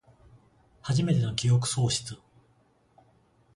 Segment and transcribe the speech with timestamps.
[0.81, 2.17] はじめての記憶喪失